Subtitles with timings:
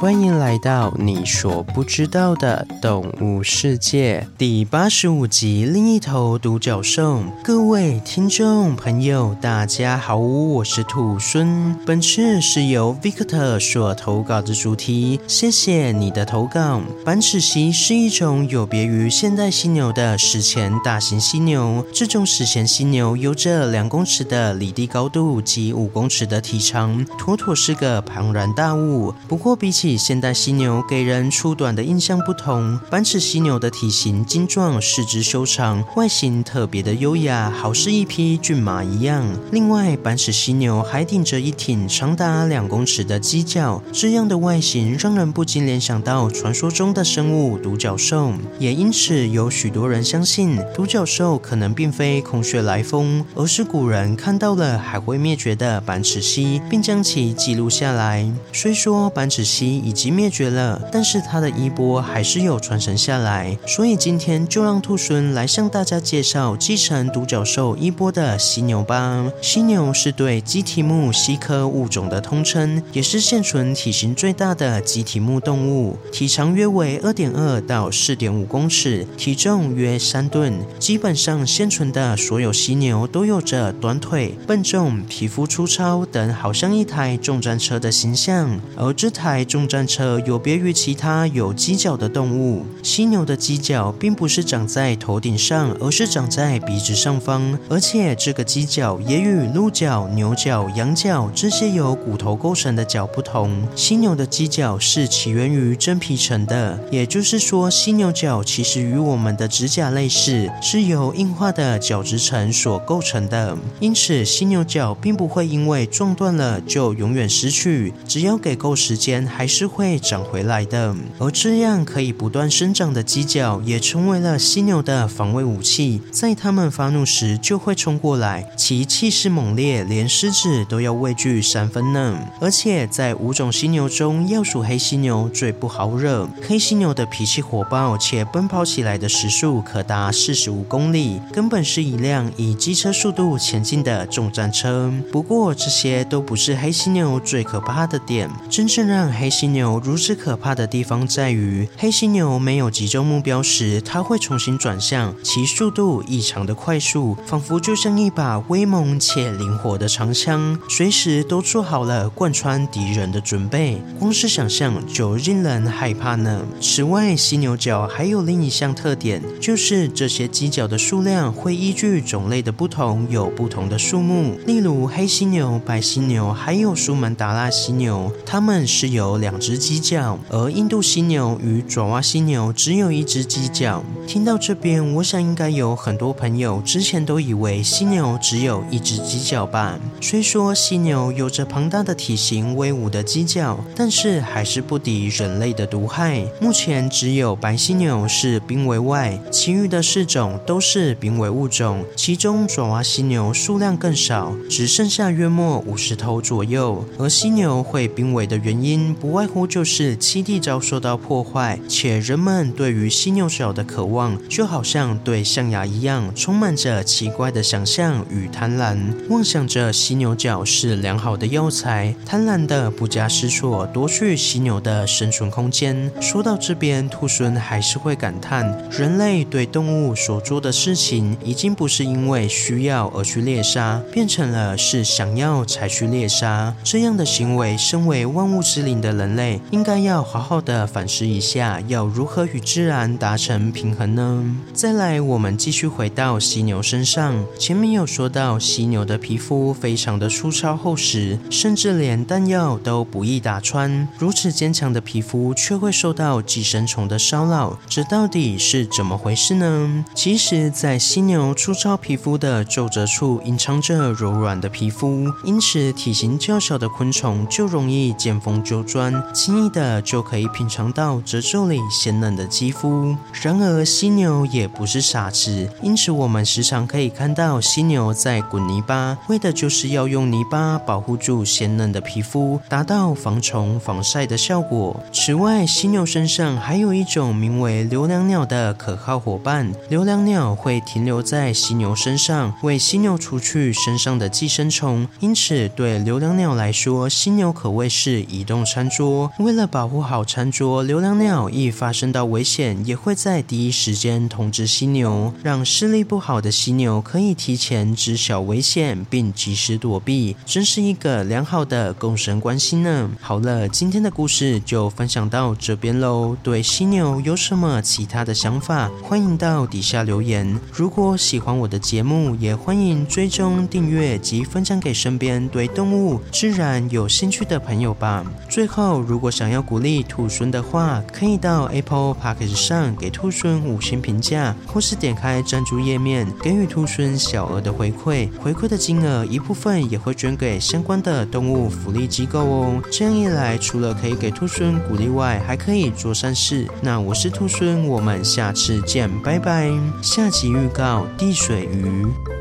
[0.00, 5.66] 欢迎来到你所不知道的动物世界第八十五集。
[5.66, 11.76] 另一头独角兽，各位听众朋友，大家好，我是兔孙。
[11.84, 16.80] 本次是由 Victor 所投稿的主题，谢谢你的投稿。
[17.04, 21.84] 板齿蜥是一种有别于现代犀牛的史前大型犀牛。
[21.92, 29.12] 这种史前犀牛有着两公尺的离地高度及五公尺的体长，妥妥是个庞然大物。
[29.28, 39.24] 不过比起现代犀牛给人粗短的印象不同，板齿犀牛的体型精壮，四肢修长，外形特别的优雅，好似一匹骏马一样。
[39.52, 48.32] 另外，板齿犀牛还顶着一挺长达两公尺的犄角，这样的外形让人不禁联想到传说中的生物独角兽。
[48.58, 58.30] 也因此，有许多人相信独角兽可能并非空穴来风，而是古人看到了还会灭绝的板齿犀，并将其记录下来。
[58.52, 63.58] 虽说板齿犀已经灭绝了，但是它的衣钵还是有传承下来。
[63.66, 69.30] 所以今天就让兔孙来向大家介绍继承独角兽衣钵的犀牛吧。
[69.40, 80.54] 犀牛是对鸡蹄目蜥科物种的通称，也是现存体型最大的鸡蹄目动物，体长约为二点二到四点五公尺，体重约三吨。
[80.78, 88.60] 基本上现存的所有犀牛都有着短腿、笨重、皮肤粗糙等，好像一台重战车的形象。
[88.76, 103.62] 而这台重战车有别于其他有犄角的动物，犀牛的犄角并不是长在头顶上，而是长在鼻子上方，而且这个犄角也与鹿角、牛角、羊角这些由骨头构成的角不同。
[103.76, 113.56] 犀牛的犄角是起源于真皮层的，也就是说，犀牛角其实与我们的指甲类似，是由硬化的角质层所构成的。
[113.78, 120.96] 因此，犀牛角并不会因为撞断了就永远失去，只要给够时间，还是是会长回来的。
[121.18, 132.18] 而这样可以不断生长的犄角，也成为了犀牛的防卫武器，在它们发怒时就会冲过来，其气势猛烈，连狮子都要畏惧三分呢。
[132.40, 136.26] 而且在五种犀牛中，要数黑犀牛最不好惹。
[136.48, 144.90] 黑犀牛的脾气火爆，且奔跑起来的时速可达四十五公里，根本是一辆以机车速度前进的重战车。
[145.12, 163.82] 不过这些都不是黑犀牛最可怕的点，真正让黑犀牛如此可怕的地方在于，黑犀牛没有集中目标时，它会重新转向，其速度异常的快速，仿佛就像一把威猛且灵活的长枪，随时都做好了贯穿敌人的准备。
[163.98, 166.42] 光是想象就令人害怕呢。
[166.60, 174.38] 此外，犀牛角还有另一项特点，就是这些犄角的数量会依据种类的不同有不同的数目。
[174.46, 183.84] 例如黑犀牛、白犀牛，还有苏门答腊犀牛，它们是由两两只犄角，而印度犀牛与爪哇犀牛只有一只犄角。
[184.08, 189.78] 听到这边，我想应该有很多朋友之前都以为犀牛只有一只犄角吧？
[190.00, 196.24] 虽说犀牛有着庞大的体型、威武的犄角，但是还是不敌人类的毒害。
[196.40, 201.84] 目前只有白犀牛是濒危外，其余的四种都是濒危物种。
[201.94, 206.84] 其中爪哇犀牛数量更少，只剩下约莫五十头左右。
[206.98, 218.78] 而犀牛会濒危的原因，不外外乎就是栖地遭受到破坏，且人们对于犀牛角的渴望，就好像对象牙一样，充满着奇怪的想象与贪婪，
[219.10, 225.92] 妄想着犀牛角是良好的药材，贪婪的不加思索夺去犀牛的生存空间。
[226.00, 236.54] 说到这边，兔孙还是会感叹，人类对动物所做的事情，已经不是因为需要而去猎杀，变成了是想要才去猎杀。
[236.64, 244.24] 这样的行为，身为万物之灵的人人类，应该要好好的反思一下，要如何与自然达成平衡呢？
[244.52, 253.88] 再来，我们继续回到犀牛身上，前面有说到，犀牛的皮肤非常的粗糙厚实，甚至连弹药都不易打穿。
[253.98, 259.84] 如此坚强的皮肤，却会受到寄生虫的骚扰，这到底是怎么回事呢？
[259.92, 272.96] 其实，在犀牛粗糙皮肤的皱褶处，隐藏着柔软的皮肤，因此体型较小的昆虫就容易见风就钻，轻易的就可以品尝到褶皱里鲜嫩的肌肤。
[273.22, 284.80] 然而，犀牛也不是傻子，因此我们时常可以看到犀牛在滚泥巴，为的就是要用泥巴保护住鲜嫩的皮肤，达到防虫防晒的效果。
[284.92, 294.86] 此外，犀牛身上还有一种名为留良鸟的可靠伙伴，留良鸟会停留在犀牛身上，为犀牛除去身上的寄生虫。
[295.00, 298.89] 因此，对留梁鸟来说，犀牛可谓是移动餐桌。
[299.18, 312.90] 为了保护好餐桌，流浪鸟一发生到危险，也会在第一时间通知犀牛，让视力不好的犀牛可以提前知晓危险并及时躲避，真是一个良好的共生关系呢。
[313.00, 316.16] 好了，今天的故事就分享到这边喽。
[316.22, 318.70] 对犀牛有什么其他的想法？
[318.82, 320.38] 欢迎到底下留言。
[320.52, 328.04] 如果喜欢我的节目，也欢迎追踪订阅及分享给身边对动物、自然有兴趣的朋友吧。
[328.28, 338.08] 最后，如果想要鼓励兔猻的话，可以到 Apple Podcast 上给兔猻五星评价，或是点开赞助页面给予兔猻小额的回馈。
[338.18, 342.62] 回馈的金额一部分也会捐给相关的动物福利机构哦。
[342.70, 346.46] 这样一来，除了可以给兔猻鼓励外，还可以做善事。
[346.60, 349.50] 那我是兔猻，我们下次见，拜拜。
[349.82, 352.19] 下集预告：地水鱼。